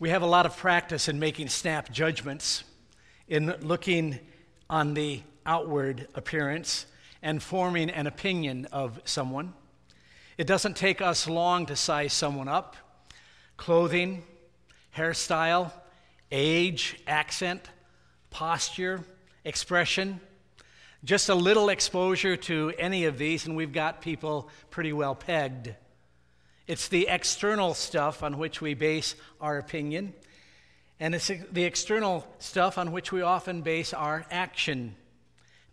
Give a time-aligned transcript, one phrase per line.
[0.00, 2.62] We have a lot of practice in making snap judgments,
[3.26, 4.20] in looking
[4.70, 6.86] on the outward appearance
[7.20, 9.54] and forming an opinion of someone.
[10.36, 12.76] It doesn't take us long to size someone up.
[13.56, 14.22] Clothing,
[14.96, 15.72] hairstyle,
[16.30, 17.68] age, accent,
[18.30, 19.02] posture,
[19.44, 20.20] expression.
[21.02, 25.74] Just a little exposure to any of these, and we've got people pretty well pegged.
[26.68, 30.12] It's the external stuff on which we base our opinion,
[31.00, 34.94] and it's the external stuff on which we often base our action.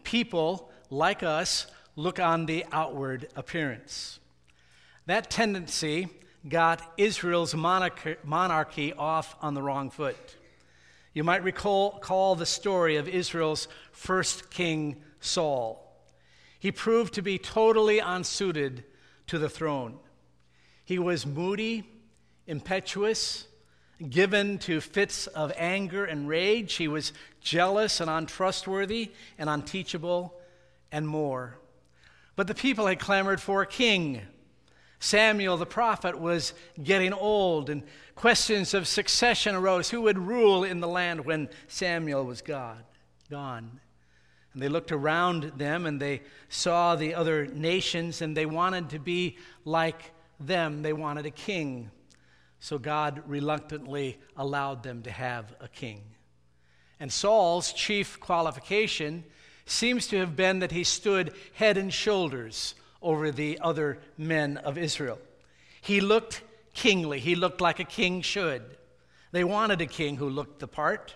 [0.05, 4.19] People, like us, look on the outward appearance.
[5.05, 6.07] That tendency
[6.47, 10.37] got Israel's monarchy off on the wrong foot.
[11.13, 15.81] You might recall call the story of Israel's first king, Saul.
[16.57, 18.85] He proved to be totally unsuited
[19.27, 19.99] to the throne.
[20.85, 21.83] He was moody,
[22.47, 23.47] impetuous,
[24.09, 26.75] given to fits of anger and rage.
[26.75, 30.33] He was jealous and untrustworthy and unteachable
[30.91, 31.57] and more.
[32.35, 34.21] But the people had clamored for a king.
[34.99, 37.83] Samuel the prophet was getting old, and
[38.15, 39.89] questions of succession arose.
[39.89, 42.83] Who would rule in the land when Samuel was God,
[43.29, 43.79] gone?
[44.53, 48.99] And they looked around them and they saw the other nations, and they wanted to
[48.99, 51.91] be like them, they wanted a king.
[52.59, 56.01] So God reluctantly allowed them to have a king.
[56.99, 59.23] And Saul's chief qualification
[59.65, 64.77] seems to have been that he stood head and shoulders over the other men of
[64.77, 65.19] Israel.
[65.81, 66.41] He looked
[66.73, 68.63] kingly, he looked like a king should.
[69.31, 71.13] They wanted a king who looked the part,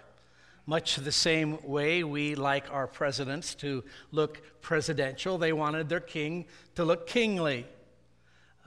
[0.65, 5.37] much the same way we like our presidents to look presidential.
[5.37, 7.65] They wanted their king to look kingly.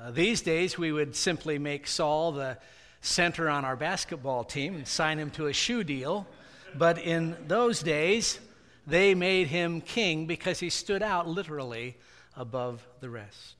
[0.00, 2.58] Uh, these days, we would simply make Saul the
[3.00, 6.26] center on our basketball team and sign him to a shoe deal.
[6.74, 8.38] But in those days,
[8.86, 11.96] they made him king because he stood out literally
[12.36, 13.56] above the rest.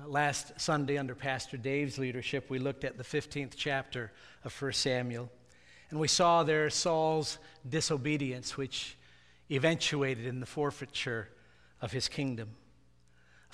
[0.00, 4.12] Uh, last Sunday, under Pastor Dave's leadership, we looked at the 15th chapter
[4.44, 5.30] of 1 Samuel,
[5.90, 8.96] and we saw there Saul's disobedience, which
[9.50, 11.28] eventuated in the forfeiture
[11.80, 12.50] of his kingdom.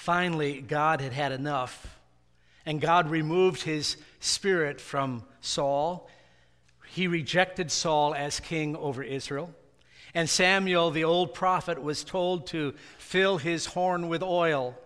[0.02, 1.96] Finally, God had had enough,
[2.66, 6.10] and God removed his spirit from Saul.
[6.88, 9.54] He rejected Saul as king over Israel.
[10.12, 14.76] And Samuel, the old prophet, was told to fill his horn with oil,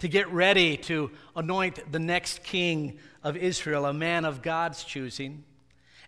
[0.00, 5.44] to get ready to anoint the next king of Israel, a man of God's choosing.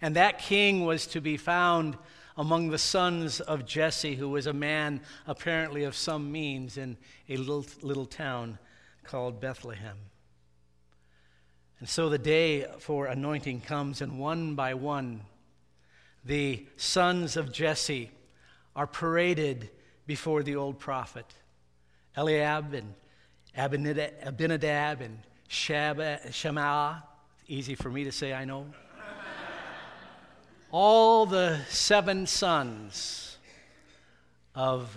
[0.02, 1.96] And that king was to be found
[2.40, 6.96] among the sons of Jesse, who was a man apparently of some means in
[7.28, 8.58] a little, little town
[9.04, 9.98] called Bethlehem.
[11.80, 15.20] And so the day for anointing comes, and one by one,
[16.24, 18.10] the sons of Jesse
[18.74, 19.68] are paraded
[20.06, 21.26] before the old prophet
[22.16, 22.94] Eliab and
[23.54, 26.94] Abinadab and Shema.
[27.46, 28.64] Easy for me to say, I know
[30.72, 33.38] all the seven sons
[34.54, 34.96] of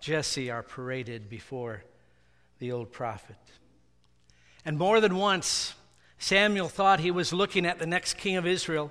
[0.00, 1.82] Jesse are paraded before
[2.58, 3.36] the old prophet.
[4.64, 5.74] And more than once,
[6.18, 8.90] Samuel thought he was looking at the next king of Israel.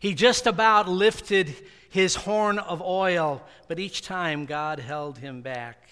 [0.00, 1.54] He just about lifted
[1.88, 5.88] his horn of oil, but each time God held him back.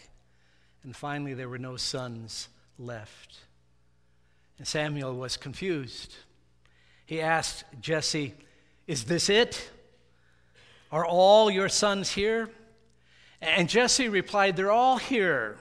[0.83, 2.49] And finally, there were no sons
[2.79, 3.39] left.
[4.59, 6.17] And Samuel was confused.
[7.07, 8.35] He asked Jesse,
[8.87, 9.71] is this it?
[10.91, 12.51] Are all your sons here?
[13.41, 15.57] And Jesse replied, They're all here,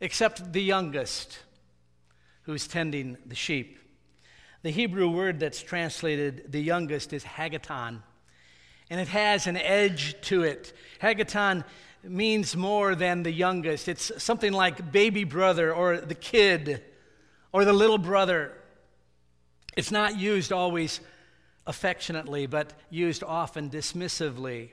[0.00, 1.38] except the youngest,
[2.42, 3.78] who's tending the sheep.
[4.62, 8.02] The Hebrew word that's translated the youngest is Haggaton,
[8.90, 10.72] and it has an edge to it.
[11.00, 11.64] Haggaton
[12.02, 16.82] means more than the youngest, it's something like baby brother or the kid
[17.52, 18.52] or the little brother.
[19.76, 21.00] It's not used always
[21.68, 24.70] affectionately, but used often dismissively.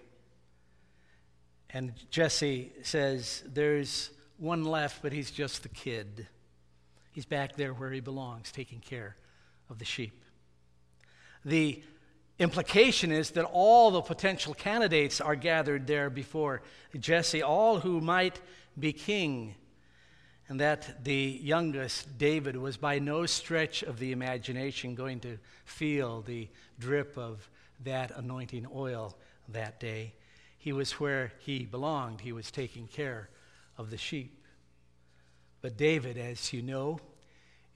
[1.70, 6.28] And Jesse says, There's one left, but he's just the kid.
[7.12, 9.18] He's back there where he belongs, taking care
[9.70, 10.24] of the sheep.
[11.44, 11.84] The
[12.40, 16.62] implication is that all the potential candidates are gathered there before
[16.98, 18.40] Jesse, all who might
[18.80, 19.56] be king
[20.48, 26.22] and that the youngest, David, was by no stretch of the imagination going to feel
[26.22, 26.48] the
[26.80, 27.50] drip of
[27.84, 29.16] that anointing oil
[29.50, 30.14] that day.
[30.58, 33.30] He was where he belonged, he was taking care
[33.78, 34.44] of the sheep.
[35.62, 37.00] But David, as you know,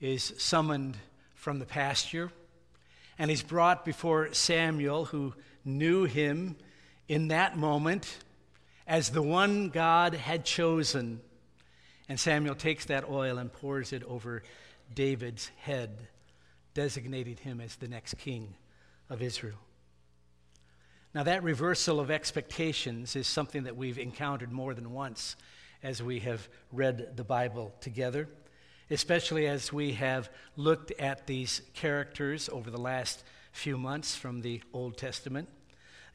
[0.00, 0.96] is summoned
[1.34, 2.30] from the pasture,
[3.18, 5.34] and he's brought before Samuel, who
[5.64, 6.56] knew him
[7.08, 8.18] in that moment
[8.86, 11.20] as the one God had chosen.
[12.10, 14.42] And Samuel takes that oil and pours it over
[14.92, 16.08] David's head,
[16.74, 18.56] designating him as the next king
[19.08, 19.60] of Israel.
[21.14, 25.36] Now, that reversal of expectations is something that we've encountered more than once
[25.84, 28.28] as we have read the Bible together,
[28.90, 33.22] especially as we have looked at these characters over the last
[33.52, 35.48] few months from the Old Testament.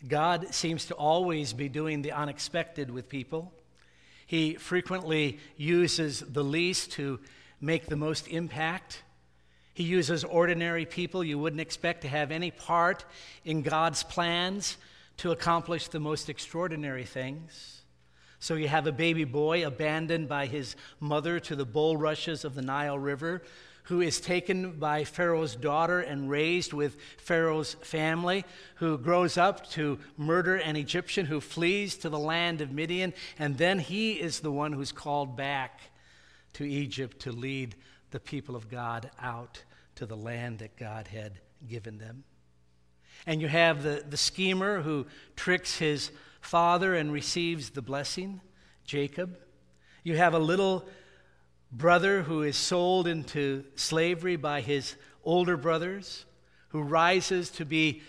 [0.06, 3.54] God seems to always be doing the unexpected with people.
[4.26, 7.20] He frequently uses the least to
[7.62, 9.04] make the most impact.
[9.74, 13.06] He uses ordinary people you wouldn't expect to have any part
[13.44, 14.78] in God's plans
[15.18, 17.82] to accomplish the most extraordinary things.
[18.40, 22.62] So you have a baby boy abandoned by his mother to the bulrushes of the
[22.62, 23.42] Nile River,
[23.86, 28.44] who is taken by Pharaoh's daughter and raised with Pharaoh's family,
[28.76, 33.58] who grows up to murder an Egyptian who flees to the land of Midian, and
[33.58, 35.80] then he is the one who's called back
[36.54, 37.76] to Egypt to lead
[38.12, 39.64] the people of God out
[39.96, 41.34] to the land that God had
[41.68, 42.24] given them.
[43.28, 45.06] And you have the, the schemer who
[45.36, 46.12] tricks his
[46.42, 48.42] father and receives the blessing,
[48.84, 49.38] Jacob.
[50.04, 50.88] You have a little
[51.72, 56.26] brother who is sold into slavery by his older brothers,
[56.70, 58.02] who rises to be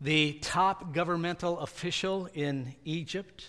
[0.00, 3.48] the top governmental official in Egypt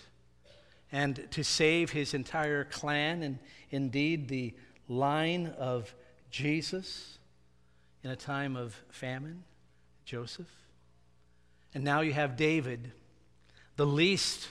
[0.92, 3.38] and to save his entire clan and
[3.70, 4.54] indeed the
[4.88, 5.92] line of
[6.30, 7.18] Jesus
[8.04, 9.42] in a time of famine,
[10.04, 10.50] Joseph.
[11.74, 12.92] And now you have David,
[13.74, 14.48] the least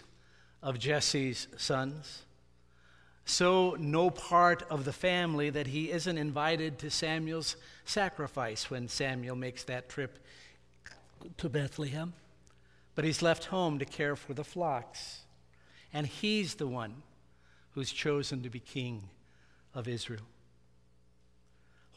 [0.62, 2.24] of Jesse's sons.
[3.26, 7.56] So, no part of the family that he isn't invited to Samuel's
[7.86, 10.20] sacrifice when Samuel makes that trip
[11.38, 12.14] to Bethlehem.
[12.96, 15.22] But he's left home to care for the flocks.
[15.94, 17.04] And he's the one
[17.72, 19.04] who's chosen to be king
[19.74, 20.28] of Israel.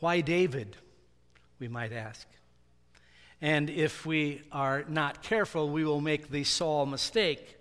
[0.01, 0.77] Why David,
[1.59, 2.27] we might ask.
[3.41, 7.56] And if we are not careful, we will make the Saul mistake.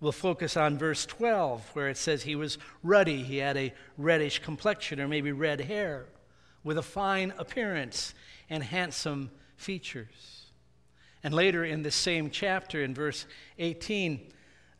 [0.00, 3.22] We'll focus on verse 12, where it says he was ruddy.
[3.22, 6.06] He had a reddish complexion, or maybe red hair,
[6.62, 8.12] with a fine appearance
[8.50, 10.46] and handsome features.
[11.24, 13.26] And later in the same chapter, in verse
[13.58, 14.32] 18,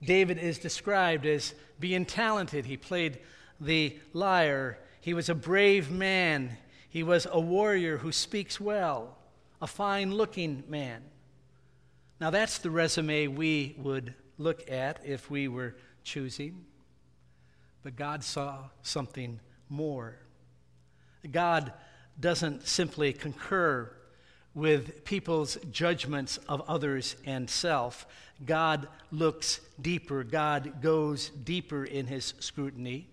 [0.05, 2.67] David is described as being talented.
[2.67, 3.19] He played
[3.59, 4.79] the lyre.
[5.01, 6.59] He was a brave man.
[6.91, 9.17] He was a warrior who speaks well,
[9.63, 11.03] a fine looking man.
[12.21, 16.65] Now, that's the resume we would look at if we were choosing.
[17.83, 20.17] But God saw something more.
[21.31, 21.73] God
[22.19, 23.91] doesn't simply concur
[24.55, 28.07] with people's judgments of others and self.
[28.45, 33.09] God looks deeper, God goes deeper in his scrutiny.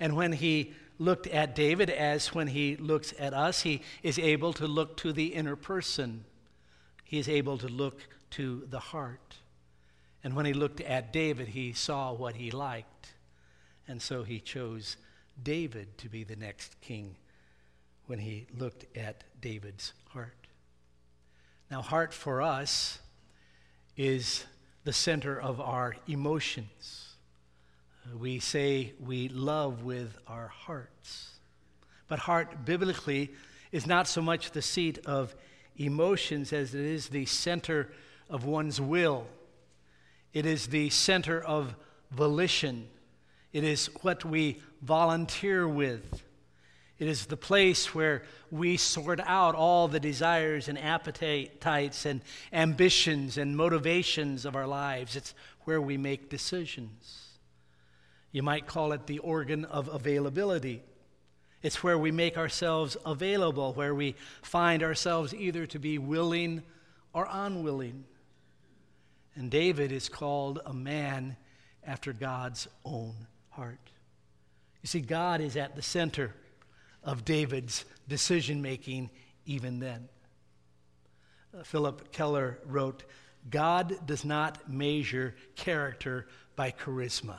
[0.00, 4.52] And when he looked at David, as when he looks at us, he is able
[4.54, 6.24] to look to the inner person,
[7.04, 8.00] he is able to look
[8.30, 9.36] to the heart.
[10.22, 13.14] And when he looked at David, he saw what he liked.
[13.88, 14.96] And so he chose
[15.42, 17.16] David to be the next king
[18.06, 20.34] when he looked at David's heart.
[21.70, 22.98] Now, heart for us
[23.96, 24.44] is
[24.84, 27.14] the center of our emotions.
[28.18, 31.30] We say we love with our hearts.
[32.08, 33.30] But heart, biblically,
[33.70, 35.34] is not so much the seat of
[35.76, 37.92] emotions as it is the center
[38.28, 39.26] of one's will.
[40.32, 41.74] It is the center of
[42.10, 42.88] volition.
[43.52, 46.22] It is what we volunteer with.
[46.98, 52.20] It is the place where we sort out all the desires and appetites and
[52.52, 55.16] ambitions and motivations of our lives.
[55.16, 55.34] It's
[55.64, 57.38] where we make decisions.
[58.32, 60.82] You might call it the organ of availability.
[61.62, 66.62] It's where we make ourselves available, where we find ourselves either to be willing
[67.12, 68.04] or unwilling.
[69.40, 71.34] And David is called a man
[71.82, 73.14] after God's own
[73.48, 73.80] heart.
[74.82, 76.34] You see, God is at the center
[77.02, 79.08] of David's decision making
[79.46, 80.10] even then.
[81.58, 83.04] Uh, Phillip Keller wrote
[83.48, 87.38] God does not measure character by charisma.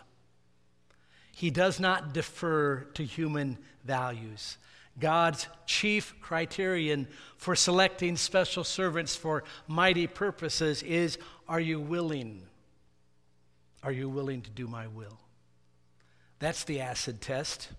[1.31, 4.58] He does not defer to human values.
[5.00, 7.08] God's chief criterion
[7.38, 11.18] for selecting special servants for mighty purposes is
[11.48, 12.44] are you willing?
[13.84, 15.20] Are you willing to do my will?
[16.40, 17.70] That's the acid test.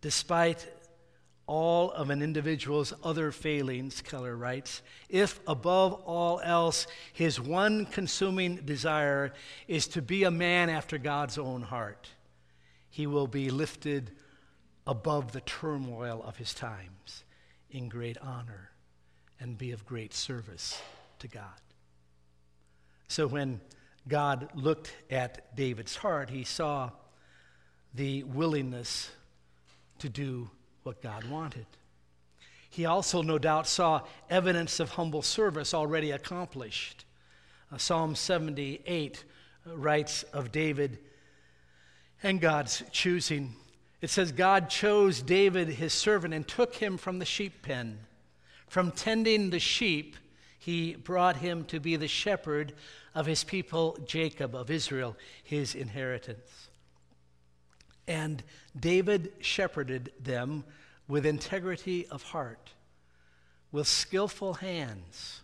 [0.00, 0.66] Despite
[1.46, 8.56] all of an individual's other failings, Keller writes, if above all else his one consuming
[8.56, 9.32] desire
[9.66, 12.08] is to be a man after God's own heart,
[12.88, 14.12] he will be lifted
[14.86, 17.24] above the turmoil of his times
[17.70, 18.70] in great honor
[19.38, 20.80] and be of great service
[21.18, 21.60] to God.
[23.08, 23.60] So when
[24.08, 26.90] God looked at David's heart, he saw
[27.94, 29.10] the willingness
[29.98, 30.50] to do
[30.82, 31.66] what God wanted.
[32.70, 37.04] He also, no doubt, saw evidence of humble service already accomplished.
[37.72, 39.24] Uh, Psalm 78
[39.66, 40.98] uh, writes of David
[42.22, 43.54] and God's choosing.
[44.00, 47.98] It says, God chose David, his servant, and took him from the sheep pen.
[48.66, 50.16] From tending the sheep,
[50.58, 52.72] he brought him to be the shepherd
[53.14, 56.68] of his people Jacob, of Israel, his inheritance.
[58.06, 58.42] And
[58.78, 60.64] David shepherded them
[61.08, 62.70] with integrity of heart,
[63.72, 65.40] with skillful hands,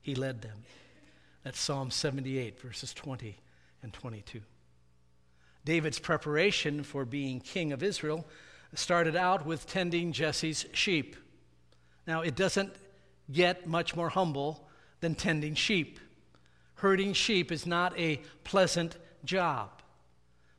[0.00, 0.64] he led them.
[1.44, 3.36] That's Psalm 78, verses 20
[3.82, 4.40] and 22.
[5.64, 8.26] David's preparation for being king of Israel
[8.74, 11.16] started out with tending Jesse's sheep.
[12.06, 12.72] Now, it doesn't
[13.30, 14.68] get much more humble
[15.00, 15.98] than tending sheep.
[16.76, 19.70] Herding sheep is not a pleasant job.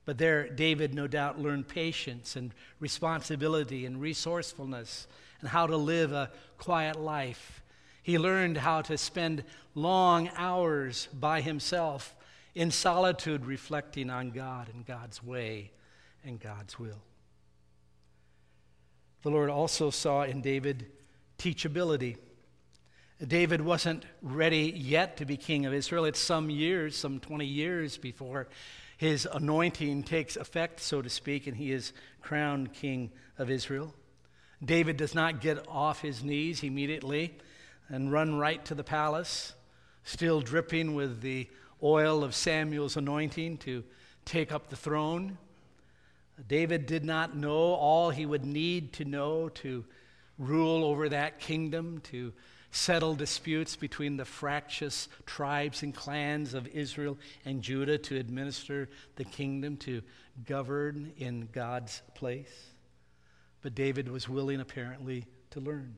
[0.06, 5.08] But there, David no doubt learned patience and responsibility and resourcefulness
[5.40, 7.62] and how to live a quiet life.
[8.04, 9.44] He learned how to spend
[9.76, 12.16] long hours by himself
[12.54, 15.72] in solitude, reflecting on God and God's way
[16.24, 17.02] and God's will.
[19.24, 20.88] The Lord also saw in David
[21.38, 22.18] teachability.
[23.26, 26.06] David wasn't ready yet to be king of Israel.
[26.06, 28.48] It's some years, some 20 years before
[29.02, 31.92] his anointing takes effect, so to speak, and he is
[32.22, 33.96] crowned king of Israel.
[34.64, 37.36] David does not get off his knees immediately
[37.90, 39.54] and run right to the palace,
[40.04, 41.50] still dripping with the
[41.84, 43.84] oil of Samuel's anointing to
[44.26, 45.38] take up the throne.
[46.48, 49.86] David did not know all he would need to know to
[50.38, 52.34] rule over that kingdom, to
[52.72, 59.26] settle disputes between the fractious tribes and clans of Israel and Judah to administer the
[59.26, 60.02] kingdom, to
[60.46, 62.68] govern in God's place.
[63.62, 65.96] But David was willing, apparently, to learn.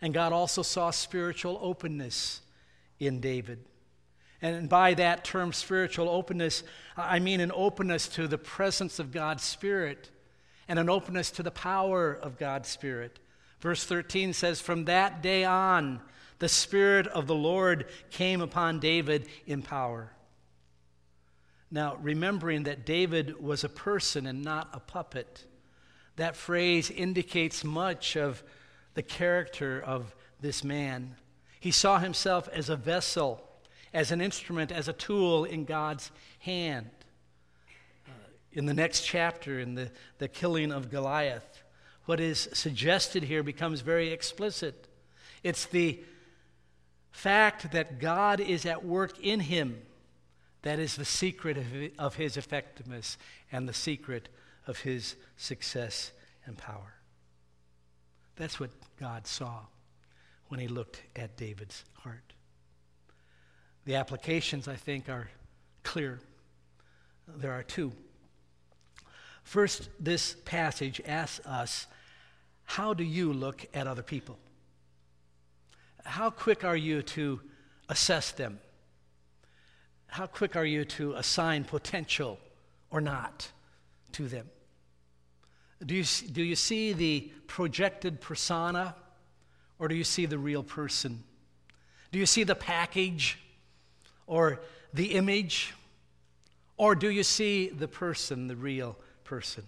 [0.00, 2.40] And God also saw spiritual openness
[2.98, 3.58] in David.
[4.42, 6.62] And by that term, spiritual openness,
[6.96, 10.10] I mean an openness to the presence of God's Spirit
[10.66, 13.18] and an openness to the power of God's Spirit.
[13.60, 16.00] Verse 13 says, From that day on,
[16.38, 20.10] the Spirit of the Lord came upon David in power.
[21.70, 25.44] Now, remembering that David was a person and not a puppet,
[26.16, 28.42] that phrase indicates much of
[28.94, 31.16] the character of this man.
[31.60, 33.46] He saw himself as a vessel,
[33.92, 36.90] as an instrument, as a tool in God's hand.
[38.06, 38.12] Uh,
[38.52, 41.62] in the next chapter, in the, the killing of Goliath,
[42.06, 44.88] what is suggested here becomes very explicit.
[45.42, 46.00] It's the
[47.10, 49.82] fact that God is at work in him
[50.62, 51.56] that is the secret
[51.98, 53.16] of his effectiveness
[53.50, 54.28] and the secret
[54.66, 56.12] of his success
[56.44, 56.94] and power.
[58.36, 59.60] That's what God saw
[60.48, 62.34] when he looked at David's heart.
[63.84, 65.28] The applications, I think, are
[65.82, 66.20] clear.
[67.26, 67.92] There are two.
[69.42, 71.86] First, this passage asks us
[72.64, 74.38] how do you look at other people?
[76.04, 77.40] How quick are you to
[77.88, 78.60] assess them?
[80.06, 82.38] How quick are you to assign potential
[82.90, 83.50] or not
[84.12, 84.48] to them?
[85.84, 88.94] Do you, do you see the projected persona
[89.78, 91.24] or do you see the real person?
[92.12, 93.38] Do you see the package
[94.30, 94.60] or
[94.94, 95.74] the image?
[96.76, 99.64] Or do you see the person, the real person?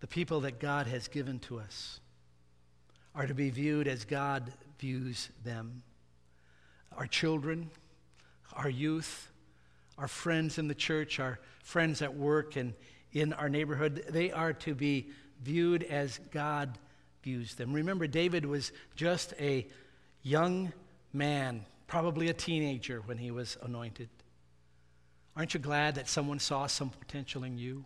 [0.00, 2.00] the people that God has given to us
[3.14, 5.82] are to be viewed as God views them.
[6.96, 7.70] Our children,
[8.52, 9.30] our youth,
[9.98, 12.74] our friends in the church, our friends at work and
[13.12, 15.08] in our neighborhood, they are to be
[15.42, 16.78] viewed as God
[17.22, 17.72] views them.
[17.72, 19.66] Remember, David was just a
[20.22, 20.72] young
[21.12, 24.08] man, probably a teenager when he was anointed.
[25.36, 27.84] Aren't you glad that someone saw some potential in you?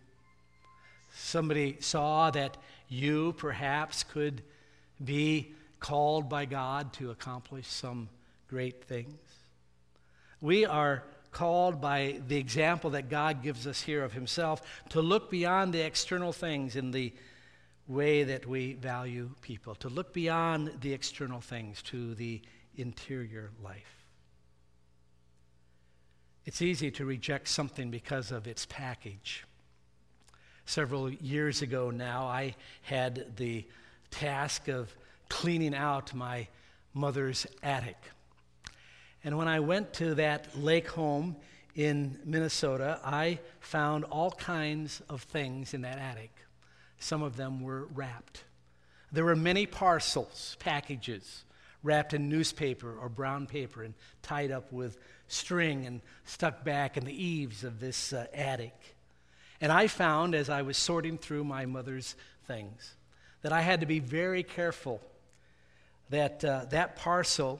[1.13, 4.41] Somebody saw that you perhaps could
[5.03, 8.07] be called by God to accomplish some
[8.47, 9.17] great things.
[10.39, 15.29] We are called by the example that God gives us here of Himself to look
[15.29, 17.13] beyond the external things in the
[17.87, 22.41] way that we value people, to look beyond the external things to the
[22.75, 24.05] interior life.
[26.45, 29.45] It's easy to reject something because of its package.
[30.65, 33.65] Several years ago now, I had the
[34.09, 34.95] task of
[35.29, 36.47] cleaning out my
[36.93, 37.97] mother's attic.
[39.23, 41.35] And when I went to that lake home
[41.75, 46.31] in Minnesota, I found all kinds of things in that attic.
[46.99, 48.43] Some of them were wrapped.
[49.11, 51.43] There were many parcels, packages,
[51.83, 54.97] wrapped in newspaper or brown paper and tied up with
[55.27, 58.75] string and stuck back in the eaves of this uh, attic.
[59.59, 62.15] And I found, as I was sorting through my mother's
[62.47, 62.95] things,
[63.41, 65.01] that I had to be very careful
[66.09, 67.59] that uh, that parcel,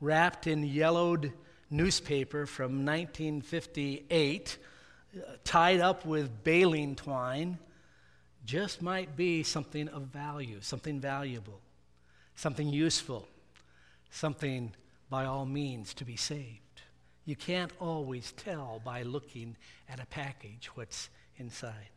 [0.00, 1.32] wrapped in yellowed
[1.70, 4.58] newspaper from 1958,
[5.16, 7.58] uh, tied up with baling twine,
[8.44, 11.60] just might be something of value, something valuable,
[12.36, 13.28] something useful,
[14.14, 14.72] something
[15.10, 16.60] by all means to be saved.
[17.24, 19.56] You can't always tell by looking
[19.88, 21.90] at a package what's inside.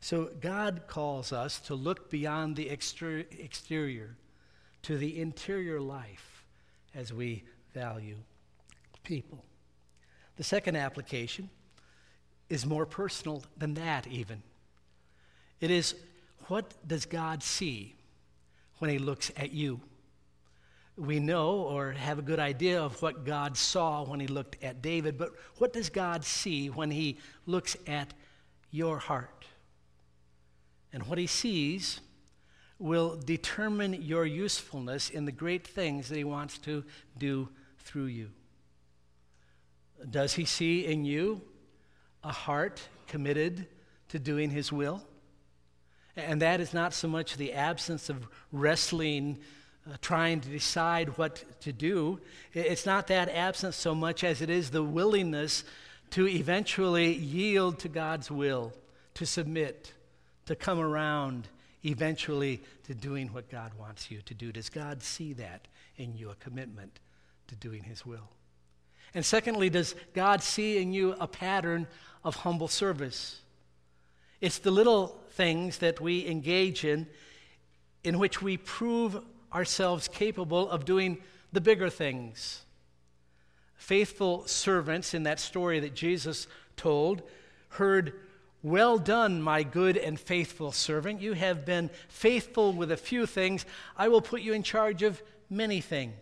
[0.00, 4.16] So God calls us to look beyond the exterior
[4.82, 6.44] to the interior life
[6.94, 8.16] as we value
[9.02, 9.42] people.
[10.36, 11.48] The second application
[12.50, 14.42] is more personal than that, even.
[15.60, 15.94] It is
[16.48, 17.96] what does God see
[18.78, 19.80] when He looks at you?
[20.96, 24.80] We know or have a good idea of what God saw when He looked at
[24.80, 28.14] David, but what does God see when He looks at
[28.70, 29.44] your heart?
[30.92, 32.00] And what He sees
[32.78, 36.84] will determine your usefulness in the great things that He wants to
[37.18, 37.48] do
[37.78, 38.30] through you.
[40.10, 41.42] Does He see in you
[42.24, 43.66] a heart committed
[44.08, 45.04] to doing His will?
[46.16, 49.38] And that is not so much the absence of wrestling,
[49.88, 52.20] uh, trying to decide what to do.
[52.52, 55.64] It's not that absence so much as it is the willingness
[56.10, 58.72] to eventually yield to God's will,
[59.14, 59.92] to submit,
[60.46, 61.48] to come around
[61.84, 64.52] eventually to doing what God wants you to do.
[64.52, 66.98] Does God see that in you, a commitment
[67.48, 68.28] to doing His will?
[69.14, 71.86] And secondly, does God see in you a pattern
[72.24, 73.40] of humble service?
[74.40, 77.06] It's the little things that we engage in
[78.04, 79.22] in which we prove
[79.56, 81.16] ourselves capable of doing
[81.50, 82.60] the bigger things.
[83.74, 87.22] Faithful servants in that story that Jesus told
[87.70, 88.12] heard,
[88.62, 91.22] Well done, my good and faithful servant.
[91.22, 93.64] You have been faithful with a few things.
[93.96, 96.12] I will put you in charge of many things.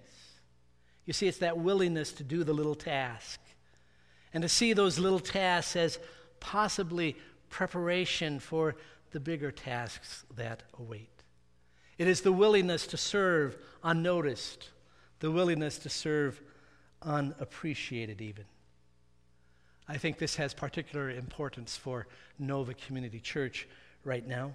[1.05, 3.41] You see, it's that willingness to do the little task
[4.33, 5.99] and to see those little tasks as
[6.39, 7.17] possibly
[7.51, 8.77] preparation for
[9.11, 11.14] the bigger tasks that await.
[11.99, 14.71] It is the willingness to serve unnoticed,
[15.21, 16.41] the willingness to serve
[17.03, 18.45] unappreciated, even.
[19.87, 22.07] I think this has particular importance for
[22.39, 23.69] Nova Community Church
[24.05, 24.55] right now.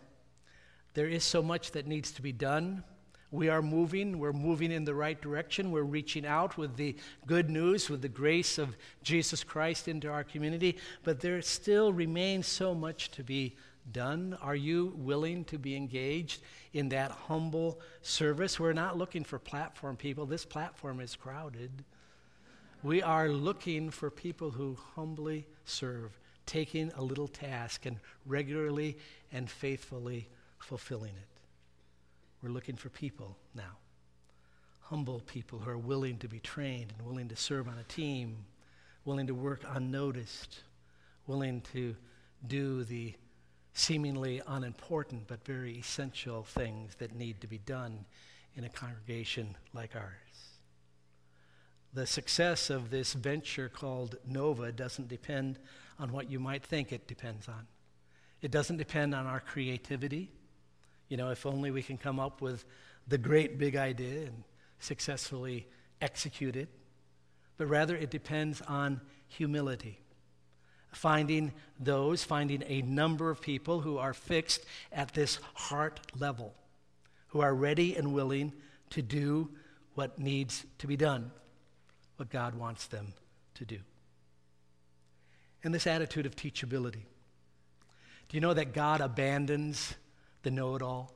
[0.95, 2.83] There is so much that needs to be done
[3.31, 4.17] we are moving.
[4.17, 5.71] We're moving in the right direction.
[5.71, 6.95] We're reaching out with the
[7.27, 10.77] good news, with the grace of Jesus Christ into our community.
[11.03, 13.55] But there still remains so much to be
[13.91, 14.37] done.
[14.41, 16.41] Are you willing to be engaged
[16.73, 18.59] in that humble service?
[18.59, 20.25] We're not looking for platform people.
[20.25, 21.71] This platform is crowded.
[22.81, 28.97] We are looking for people who humbly serve, taking a little task and regularly
[29.31, 31.39] and faithfully fulfilling it.
[32.41, 33.77] We're looking for people now.
[34.81, 38.45] Humble people who are willing to be trained and willing to serve on a team,
[39.03, 40.59] willing to work unnoticed,
[41.27, 41.95] willing to
[42.47, 43.13] do the
[43.79, 48.05] seemingly unimportant but very essential things that need to be done
[48.55, 50.59] in a congregation like ours.
[51.93, 55.57] The success of this venture called Nova doesn't depend
[55.97, 57.67] on what you might think it depends on.
[58.41, 60.29] It doesn't depend on our creativity.
[61.07, 62.65] You know, if only we can come up with
[63.07, 64.43] the great big idea and
[64.79, 65.67] successfully
[66.01, 66.69] execute it.
[67.57, 69.99] But rather, it depends on humility.
[70.91, 76.53] Finding those, finding a number of people who are fixed at this heart level,
[77.27, 78.53] who are ready and willing
[78.89, 79.49] to do
[79.93, 81.31] what needs to be done,
[82.17, 83.13] what God wants them
[83.55, 83.77] to do.
[85.63, 87.03] And this attitude of teachability.
[88.29, 89.95] Do you know that God abandons
[90.43, 91.13] the know it all.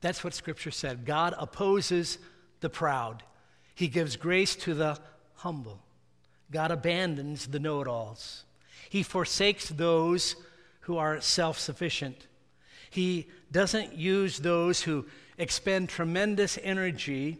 [0.00, 1.04] That's what Scripture said.
[1.04, 2.18] God opposes
[2.60, 3.22] the proud,
[3.74, 4.98] He gives grace to the
[5.36, 5.82] humble.
[6.50, 8.44] God abandons the know it alls.
[8.88, 10.36] He forsakes those
[10.80, 12.26] who are self sufficient.
[12.90, 15.06] He doesn't use those who
[15.36, 17.38] expend tremendous energy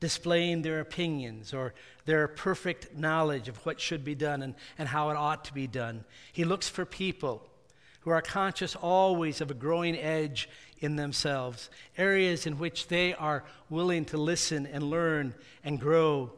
[0.00, 5.10] displaying their opinions or their perfect knowledge of what should be done and, and how
[5.10, 6.04] it ought to be done.
[6.32, 7.46] He looks for people
[8.00, 13.44] who are conscious always of a growing edge in themselves, areas in which they are
[13.70, 16.30] willing to listen and learn and grow,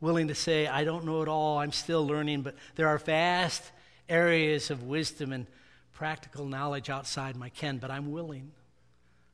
[0.00, 3.62] willing to say, I don't know it all, I'm still learning, but there are vast
[4.08, 5.46] areas of wisdom and
[5.92, 8.52] practical knowledge outside my ken, but I'm willing.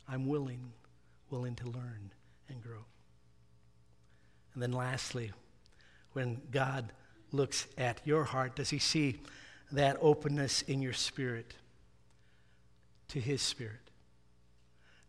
[0.08, 0.72] I'm willing,
[1.30, 2.10] willing to learn
[2.48, 2.84] and grow.
[4.54, 5.32] And then lastly,
[6.12, 6.92] when God
[7.32, 9.20] looks at your heart, does he see
[9.72, 11.54] that openness in your spirit
[13.08, 13.90] to his spirit?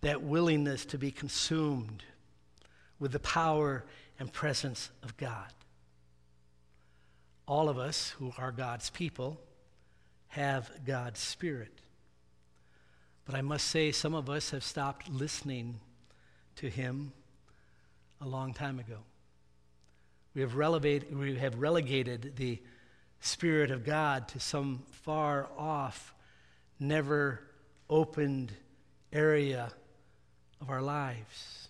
[0.01, 2.03] That willingness to be consumed
[2.99, 3.85] with the power
[4.19, 5.51] and presence of God.
[7.47, 9.39] All of us who are God's people
[10.29, 11.71] have God's Spirit.
[13.25, 15.79] But I must say, some of us have stopped listening
[16.57, 17.11] to Him
[18.21, 18.97] a long time ago.
[20.33, 22.59] We have, relegated, we have relegated the
[23.19, 26.13] Spirit of God to some far off,
[26.79, 27.41] never
[27.89, 28.51] opened
[29.11, 29.71] area
[30.61, 31.66] of our lives.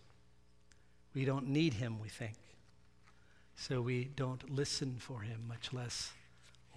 [1.18, 2.38] We don't need Him, we think.
[3.56, 6.12] So we don't listen for Him, much less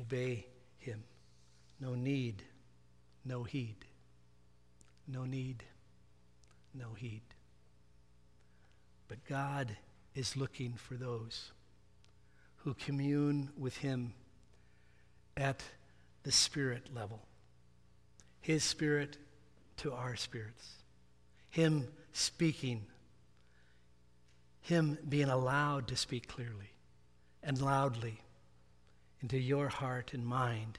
[0.01, 0.47] obey
[0.79, 1.05] Him.
[1.79, 2.43] No need,
[3.23, 3.77] no heed.
[5.07, 5.63] No need,
[6.73, 7.21] no heed.
[9.09, 9.77] But God
[10.15, 11.51] is looking for those
[12.65, 14.15] who commune with Him
[15.37, 15.63] at
[16.23, 17.21] the spirit level.
[18.41, 19.19] His spirit
[19.77, 20.77] to our spirits.
[21.51, 22.87] Him speaking.
[24.61, 26.73] Him being allowed to speak clearly
[27.43, 28.21] and loudly
[29.21, 30.79] into your heart and mind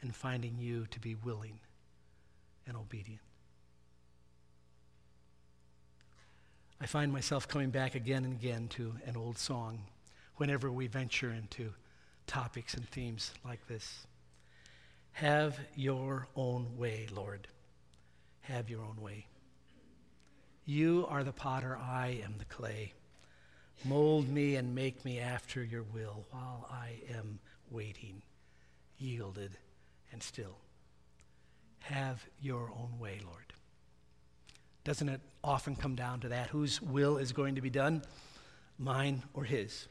[0.00, 1.58] and finding you to be willing
[2.66, 3.20] and obedient.
[6.80, 9.80] I find myself coming back again and again to an old song
[10.36, 11.72] whenever we venture into
[12.26, 14.06] topics and themes like this.
[15.12, 17.48] Have your own way, Lord.
[18.42, 19.26] Have your own way.
[20.68, 22.92] You are the potter, I am the clay.
[23.86, 27.38] Mold me and make me after your will while I am
[27.70, 28.20] waiting,
[28.98, 29.52] yielded
[30.12, 30.58] and still.
[31.84, 33.54] Have your own way, Lord.
[34.84, 36.48] Doesn't it often come down to that?
[36.48, 38.02] Whose will is going to be done?
[38.78, 39.88] Mine or his?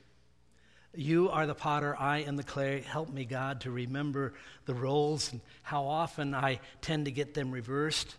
[0.93, 2.81] You are the potter, I am the clay.
[2.81, 4.35] Help me, God, to remember
[4.67, 8.15] the roles and how often I tend to get them reversed,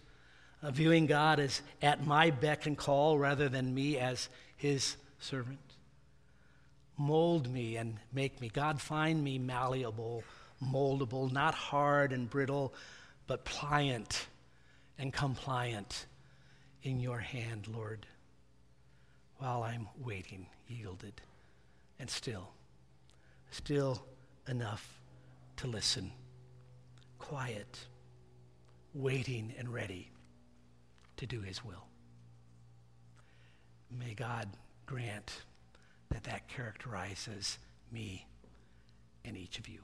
[0.63, 5.59] uh, viewing God as at my beck and call rather than me as his servant.
[6.97, 8.49] Mold me and make me.
[8.49, 10.25] God, find me malleable
[10.63, 12.75] moldable, not hard and brittle,
[13.27, 14.27] but pliant
[14.99, 16.07] and compliant
[16.83, 18.07] in your hand, Lord,
[19.39, 21.21] while I'm waiting, yielded,
[21.99, 22.51] and still,
[23.51, 24.05] still
[24.49, 25.01] enough
[25.59, 26.13] to listen,
[27.19, 27.87] quiet,
[28.95, 30.11] waiting and ready
[31.19, 31.87] to do his will.
[33.91, 34.49] May God
[34.87, 35.43] grant
[36.11, 37.59] that that characterizes
[37.93, 38.27] me
[39.25, 39.81] and each of you.